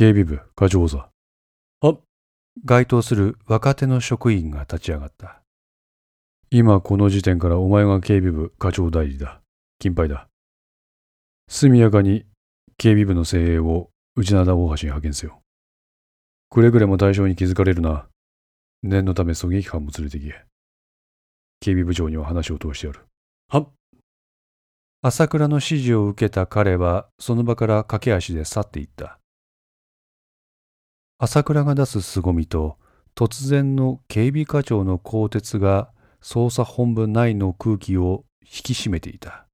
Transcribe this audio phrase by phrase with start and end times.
[0.00, 1.10] 警備部課長座。
[1.82, 1.98] は
[2.64, 5.42] 該当する若手の職員が立ち上がった。
[6.48, 9.42] 今この時点からお前が警備部課長代理だ。
[9.78, 10.28] 金牌だ。
[11.50, 12.24] 速やかに
[12.78, 15.42] 警備部の精鋭を内灘大橋に派遣せよ。
[16.48, 18.08] くれぐれも対象に気づかれるな。
[18.82, 20.46] 念のため狙撃犯も連れてけ。
[21.60, 23.00] 警備部長には話を通してやる。
[23.50, 23.66] は
[25.02, 29.19] 朝倉の指示を受けた彼はその場から駆け足で去っていった。
[31.22, 32.78] 朝倉が出す凄みと
[33.14, 35.90] 突然の警備課長の更迭が
[36.22, 39.46] 捜査本部内の空気を引き締めていた。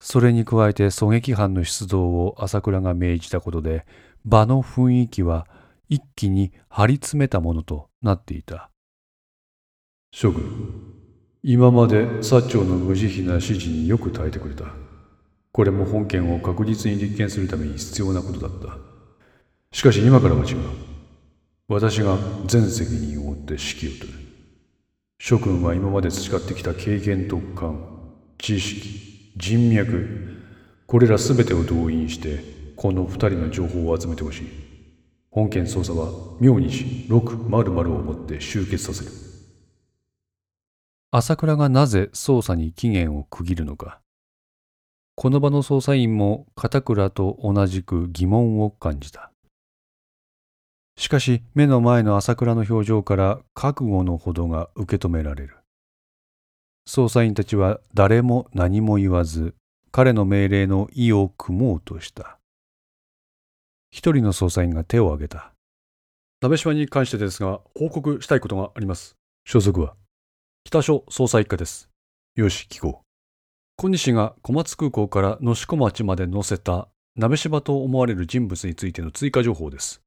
[0.00, 3.86] それに加えて狙撃犯の出動を朝倉が命じたことで
[4.24, 5.46] 場の雰囲気は
[5.88, 8.72] 一気に張り詰めたものとなっていた。
[10.10, 10.42] 諸君、
[11.44, 14.64] 今まで薩長の無慈悲な指示によく耐えてくれた。
[15.52, 18.99] これも本件を確実に立件するために必要なことだった。
[19.72, 20.56] しかし今からは違う。
[21.68, 24.18] 私が全責任を負って指揮を執る。
[25.18, 30.40] 諸君は今まで培ってきた経験と感、知識、人脈、
[30.86, 32.40] これらすべてを動員して、
[32.74, 34.48] この二人の情報を集めてほしい。
[35.30, 36.08] 本件捜査は
[36.40, 39.12] 明日600をもって終結させる。
[41.12, 44.00] 朝倉がなぜ捜査に期限を区切るのか。
[45.14, 49.29] この場の捜査員も片倉と同じく疑問を感じた。
[51.00, 55.56] しかし目の前の朝倉の表情から覚悟のほどが受け止められる。
[56.86, 59.54] 捜査員たちは誰も何も言わず、
[59.92, 62.38] 彼の命令の意を組もうとした。
[63.90, 65.54] 一人の捜査員が手を挙げた。
[66.42, 69.16] 鍋島に関してですが、報告したいことがあります。
[69.46, 69.94] 所属は？
[70.64, 71.88] 北署捜査一課です。
[72.36, 73.00] よし、聞こ
[73.78, 80.02] 小西が小松空港から能代町まで乗せた鍋島と思われる人物についての追加情報です。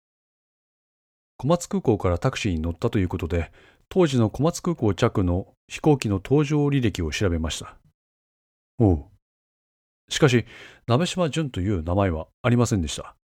[1.44, 3.52] 小松空港からタクシーに乗ったということで、
[3.90, 7.76] 当時の小松空港着の飛行機の搭乗履歴を調べました。
[8.80, 9.06] おう。
[10.08, 10.46] しかし、
[10.88, 13.18] 鍋島淳という名前はありませんでした。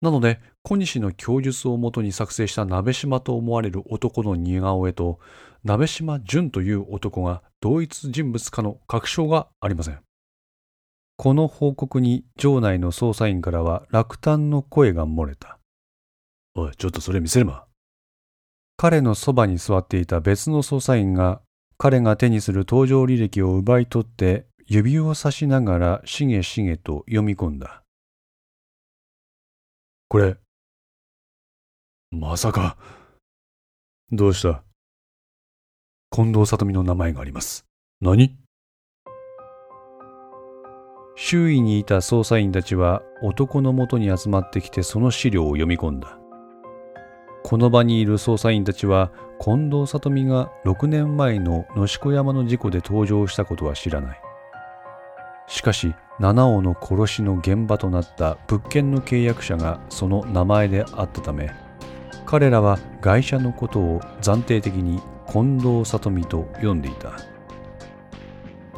[0.00, 5.18] なので、小西の供述をもとに作成した鍋島と思われる男の似顔絵と、
[5.64, 9.98] 鍋島淳という男が同一人物かの確証がありません。
[11.16, 15.58] この報告に場内の捜査員からは落胆の声が漏れた。
[16.58, 17.66] おい、ちょっとそれ見せれば。
[18.78, 21.42] 彼のそばに座っていた別の捜査員が
[21.76, 27.82] 彼が手にする搭乗履歴を奪い取って指をさしながらしげしげと読み込んだ。
[30.08, 30.38] これ、
[32.10, 32.78] まさか、
[34.10, 34.62] どうした？
[36.10, 37.66] 近藤里美の名前があります。
[38.00, 38.38] 何？
[41.16, 46.18] 周囲にいた捜査員たちは男のもとに集まってきてその資料を読み込んだ。
[47.48, 54.20] この場にいる捜査員たちは近藤里美が6年前の野子山の事故で登場したことは知らない。
[55.46, 61.52] しかし七尾の殺しの現場となった物件の契約者がその名前であったため
[62.24, 67.12] 彼らは会社のことを暫定的に近藤里美と呼んでいた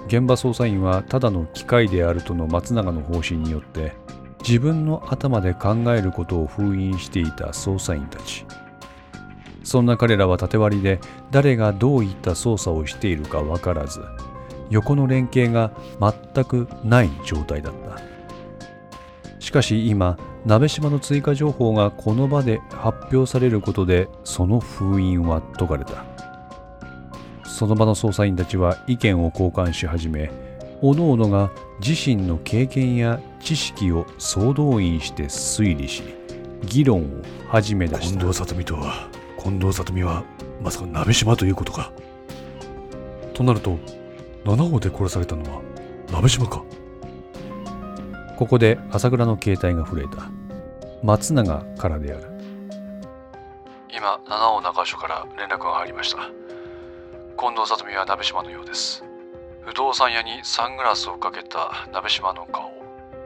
[0.08, 3.94] 現場捜査員はただの機械であるとの松永の方針によって
[4.40, 8.46] 自分の頭で考えることを封印していた捜査員たち
[9.68, 10.98] そんな彼らは縦割りで
[11.30, 14.00] 誰がどういった捜査をしているか分からず
[14.70, 18.00] 横の連携が全くない状態だった。
[19.38, 26.06] しかし今鍋島の追加情報がこの場で発表されることでその封印は解かれた。
[27.44, 30.30] その場の捜査員たちは意見を交換し始め
[30.80, 31.50] 各々が
[31.86, 36.02] 自身の経験や知識を総動員して推理し
[36.64, 37.04] 議論を
[37.48, 38.18] 始め出した。
[38.18, 40.24] 近藤里美とは、近藤里美は、
[40.62, 41.92] まさか鍋島ということか。
[43.34, 43.78] となると、
[44.44, 45.62] 七尾で殺されたのは、
[46.10, 46.64] 鍋島か。
[48.38, 50.30] ここで朝倉の携帯が震えた
[51.02, 52.22] 松永からである
[53.90, 56.18] 今、七尾中署から連絡が入りました。
[57.36, 59.04] 近藤里美は鍋島のようです。
[59.62, 62.70] 不動産屋にサングラスをかけた鍋島の顔、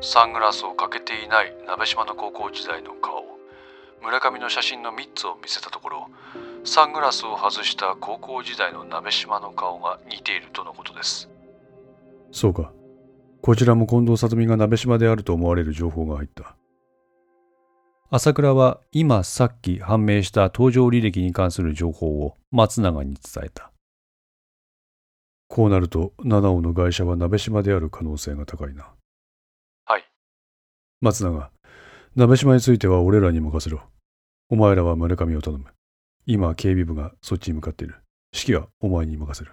[0.00, 3.31] サングラスをかけていない鍋島の高校時代の顔、
[4.02, 6.10] 村上の写真の3つを見せたところ、
[6.64, 11.28] サングラスを外した高校時代の鍋島の顔が似ているとのことです。
[12.32, 12.72] そうか
[13.42, 16.56] こちらも近藤里美が鍋島であると思われる情報が入った
[18.10, 23.70] 朝倉は今さっき判明した登場履歴に関する情報を松永に伝えた
[25.48, 28.88] こうなると七尾の会社は鍋島である可能性が高いな
[29.84, 30.04] はい。
[31.00, 31.50] 松永
[32.14, 33.80] 鍋島については俺らに任せろ。
[34.50, 35.64] お前らは村上を頼む。
[36.26, 37.94] 今、警備部がそっちに向かっている。
[38.34, 39.52] 指揮はお前に任せる。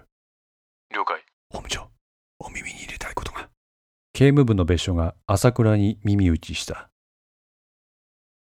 [0.94, 1.24] 了解。
[1.48, 1.88] 本部長、
[2.38, 3.48] お耳に入れたいことが。
[4.12, 6.90] 警務部の別所が朝倉に耳打ちした。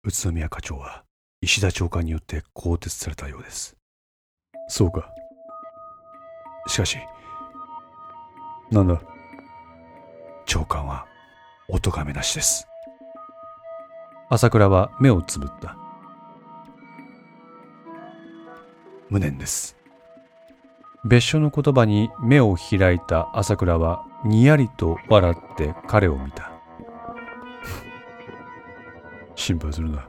[0.04, 1.02] 宇都宮課長は
[1.40, 3.76] 石田長官によって更迭されたようです。
[4.68, 5.12] そうか。
[6.68, 6.96] しかし、
[8.70, 9.02] なんだ？
[10.46, 11.06] 長官は
[11.68, 12.68] お咎めなしです。
[14.28, 15.76] 朝倉は目をつぶった。
[19.08, 19.76] 無念です。
[21.04, 26.50] 別所の言葉に目を開いた朝倉はにやりと笑って彼を見た。
[29.36, 30.08] 心配するな。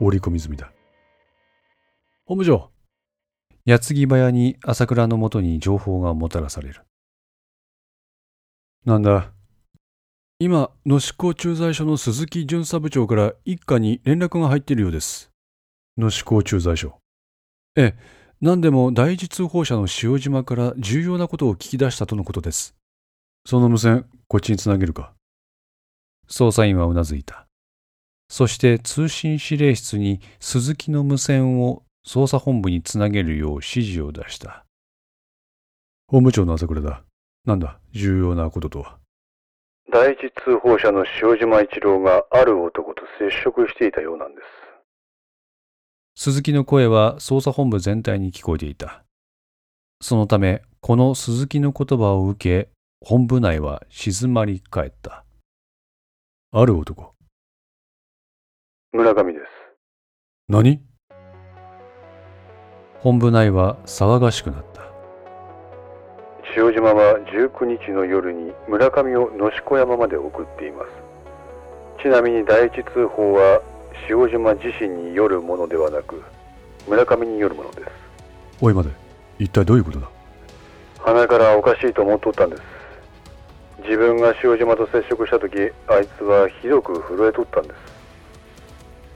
[0.00, 0.72] 織り込み済みだ。
[2.24, 2.70] 本部長
[3.66, 6.86] 矢継ぎ早に朝倉のもとに情報がもたらされる。
[8.86, 9.35] なんだ？
[10.38, 15.30] 今、野志港駐在所の鈴木巡査部長から一課に連絡が入っているようです。
[15.96, 16.98] 野志港駐在所
[17.74, 17.98] ええ、
[18.42, 22.74] 何でも第一通報者の塩島から重要なことを聞き出したとのことです。
[23.46, 25.14] その無線、こっちにつなげるか。
[26.28, 27.46] 捜査員はうなずいた。
[28.28, 34.66] そして通信指令室に鈴木の無線を捜査本部につなげるよう指示を出した。
[36.08, 37.04] 本部長の朝倉だ。
[37.46, 38.98] なんだ、重要なこととは？
[39.92, 44.46] 第一通報者の塩島一郎がある男と接触していたようなんです。
[46.16, 49.04] 鈴木の声は捜査本部全体に聞こえていた。
[50.00, 55.24] そのため、この鈴木の言葉を受け、本部内は静まり返った。
[56.52, 57.14] ある男。
[58.92, 59.44] 村上です。
[60.48, 60.80] 何？
[63.00, 64.75] 本部内は騒がしくなった。
[66.56, 72.02] 塩島は19日の夜に村上を野子山まで送っています。
[72.02, 73.60] ちなみに第一通報は
[74.08, 76.22] 塩島自身によるものではなく
[76.88, 77.88] 村上によるものです。
[78.62, 78.88] おいまで、
[79.38, 80.08] 一体どういうことだ？
[81.00, 82.62] 鼻からおかしいと思っとったんです。
[83.82, 87.76] 自分が塩島と接触した時あいつはひどく震えとったんです。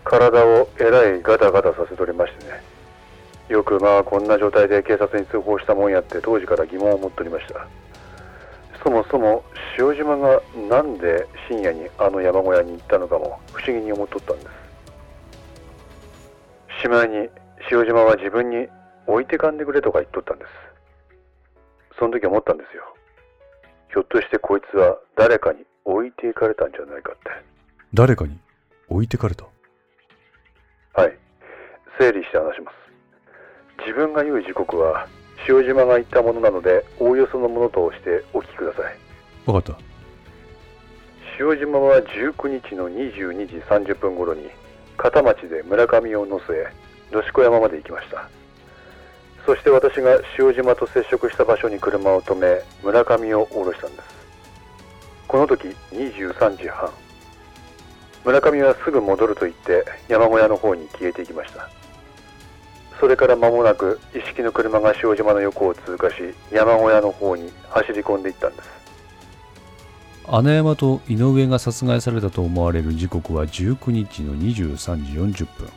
[0.05, 2.63] 体をえらいガタガタさせとりましてね。
[3.51, 7.67] よくまあこんな状態で警察に通報したもんやって当時から疑問を持っておりました。
[8.83, 9.45] そもそも
[9.77, 14.51] 塩島がなんで深夜にあの山小屋に行ったのかも不思議に思っとったんです。
[16.83, 17.29] しまいに
[17.71, 18.69] 塩島は自分に
[19.07, 20.51] 置いてかんでくれとか言っとったんです。
[21.99, 22.85] その時思ったんですよ。
[23.93, 27.23] ひょっとしてこいつは誰かに置いていかれたんじゃないかって。
[27.93, 28.39] 誰かに
[28.89, 29.45] 置いてかれた？
[30.95, 31.19] はい。
[31.99, 32.80] 整理して話します
[33.81, 35.07] 自分が言う時刻は
[35.49, 38.97] 塩島が言ったものなのでおおよそのものとしてお聞きください。
[39.47, 39.81] わかった。
[41.39, 44.51] 塩島は19日の22時30分頃に
[44.97, 46.53] 片町で村上を乗せ
[47.17, 48.29] 野子山まで行きました。
[49.47, 54.09] そして私が塩島と接触した場所に車を止め村上を降ろしたんです。
[55.27, 56.91] この時23時半。
[58.25, 61.71] 村上はすぐ戻ると言って山小屋の方に消えていきました
[63.01, 66.17] それから間もなく一式の車が塩島の横を通過し
[66.53, 68.81] 山小屋の方に走り込んでいったんです
[70.29, 75.69] 穴山と井上が殺害されたと思われる時刻は19日の23時40分。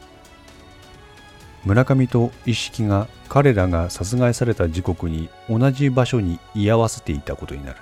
[1.66, 7.80] 村上と一色が彼らが殺害された時刻に同じ場所に居合わせていたことになる。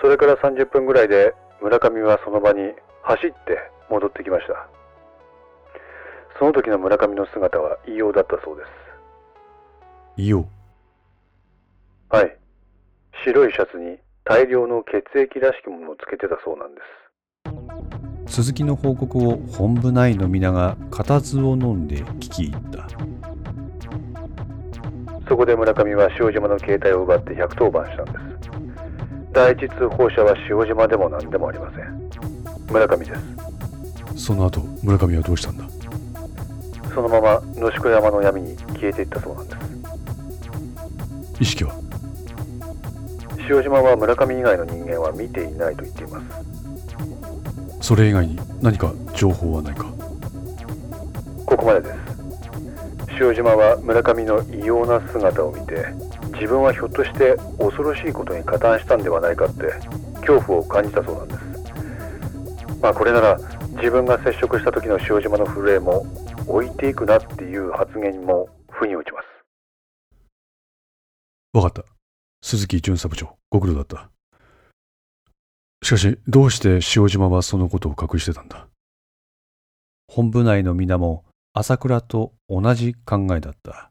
[0.00, 2.60] それから30分ぐらいで村上はその場に
[3.02, 3.58] 走って
[3.90, 4.68] 戻ってきました
[6.38, 8.68] その時の村上の姿は異様だったそうです。
[10.16, 10.48] いよ
[12.08, 12.36] はい。
[13.24, 16.80] 白いシャツに大量の血液らしきものをつけてたそうなんで
[18.26, 18.34] す。
[18.34, 22.88] 鈴木の報告を本部内の皆が固唾を飲んで聞き入った。
[25.28, 28.18] そこで村上は塩島の携帯を奪って110番したんです。
[29.32, 32.10] 第一通報者は塩島でも何でもありません。
[32.70, 33.14] 村上で
[34.16, 34.26] す。
[34.26, 35.64] その後、村上はどうしたんだ？
[36.94, 41.42] そのまま野子山の闇に消えていったそうなんです。
[41.42, 41.74] 意識は？
[43.50, 46.26] 塩島は村上以外の人間は見ていないと言っています。
[47.80, 49.84] それ以外に何か情報はないか？
[51.44, 51.98] ここまでです。
[53.20, 55.86] 塩島は村上の異様な姿を見て
[56.34, 59.72] 自分はひょっとして恐ろしいことに加担したんではないかって
[60.20, 61.40] 恐怖を感じたそうなんです。
[62.80, 63.38] まあこれなら
[63.76, 66.06] 自分が接触した時の塩島の震えも
[66.46, 69.24] 置いていくなっていう発言にも腑に落ちます
[71.52, 71.84] わかった。
[72.42, 74.10] 鈴木巡査部長、ご苦労だった。
[75.82, 78.66] しかし、どうして塩島はそのことを隠してたんだ？
[80.08, 83.90] 本部内の皆も朝倉と同じ考えだった。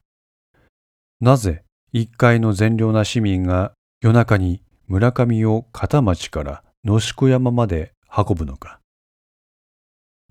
[1.22, 8.80] なぜ一階の善良な市民が夜中に村上を片町から野宿山まで運ぶのか？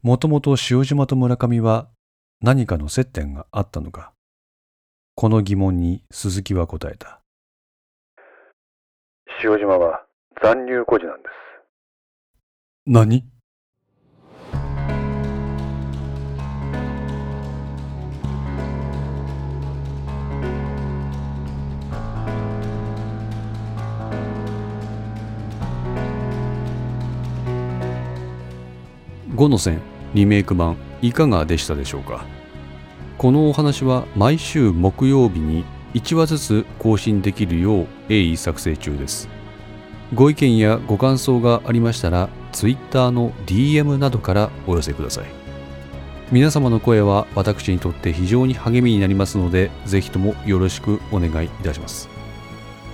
[0.02, 1.88] もともと塩島と村上は
[2.44, 4.12] 何かの接点があったのか。
[5.14, 7.20] この疑問に鈴木は答えた。
[9.44, 10.04] 塩島は
[10.42, 11.32] 残留孤児なんです。
[12.84, 13.24] 何
[29.36, 29.80] ？5の線
[30.14, 32.24] リメイク版いかがでしたでしょうか？
[33.18, 39.28] このお話は毎週木曜日に1話ずつ更新できるよう鋭意作成中です。
[40.14, 45.24] ご意見やご感想がありましたら Twitter の DM などからお寄せください。
[46.30, 52.08] 皆様の声は私にとって非常に励みになりますのでぜひともよろしくお願いいたします。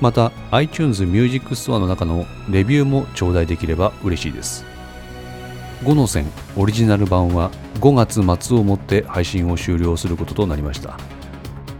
[0.00, 4.64] また iTunes Music Store の中のレビューも頂戴できれば嬉しいです。
[5.82, 7.94] 5の線オリジナル版は5
[8.25, 10.99] 月末をもって配信を終了することとなりました。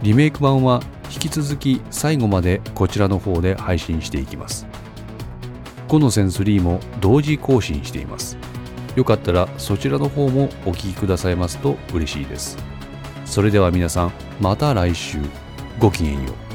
[0.01, 4.65] リメイク版は引き続き最後までこちらの方で配信していきます。
[5.89, 8.37] 5の線3も同時更新しています。
[8.95, 12.57] よかったらそちらの方もお聴きくださいますと嬉しいです。
[13.25, 15.19] それでは皆さんまた来週。
[15.79, 16.48] ごきげんよう。